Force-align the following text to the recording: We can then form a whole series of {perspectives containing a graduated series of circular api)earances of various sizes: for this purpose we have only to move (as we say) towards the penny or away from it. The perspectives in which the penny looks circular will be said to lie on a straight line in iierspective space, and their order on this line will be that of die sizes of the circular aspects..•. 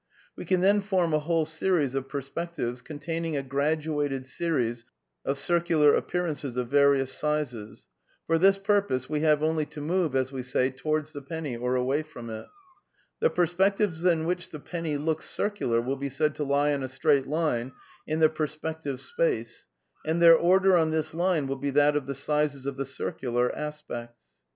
We 0.35 0.45
can 0.45 0.61
then 0.61 0.81
form 0.81 1.13
a 1.13 1.19
whole 1.19 1.45
series 1.45 1.93
of 1.93 2.09
{perspectives 2.09 2.81
containing 2.81 3.37
a 3.37 3.43
graduated 3.43 4.25
series 4.25 4.83
of 5.23 5.37
circular 5.37 5.91
api)earances 5.95 6.57
of 6.57 6.69
various 6.71 7.13
sizes: 7.13 7.85
for 8.25 8.39
this 8.39 8.57
purpose 8.57 9.07
we 9.11 9.19
have 9.19 9.43
only 9.43 9.67
to 9.67 9.79
move 9.79 10.15
(as 10.15 10.31
we 10.31 10.41
say) 10.41 10.71
towards 10.71 11.11
the 11.13 11.21
penny 11.21 11.55
or 11.55 11.75
away 11.75 12.01
from 12.01 12.31
it. 12.31 12.47
The 13.19 13.29
perspectives 13.29 14.03
in 14.03 14.25
which 14.25 14.49
the 14.49 14.59
penny 14.59 14.97
looks 14.97 15.29
circular 15.29 15.79
will 15.79 15.97
be 15.97 16.09
said 16.09 16.33
to 16.33 16.43
lie 16.43 16.73
on 16.73 16.81
a 16.81 16.87
straight 16.89 17.27
line 17.27 17.71
in 18.07 18.19
iierspective 18.21 18.97
space, 18.99 19.67
and 20.03 20.19
their 20.19 20.35
order 20.35 20.75
on 20.75 20.89
this 20.89 21.13
line 21.13 21.45
will 21.45 21.57
be 21.57 21.69
that 21.69 21.95
of 21.95 22.07
die 22.07 22.13
sizes 22.13 22.65
of 22.65 22.75
the 22.75 22.85
circular 22.85 23.55
aspects..•. 23.55 24.13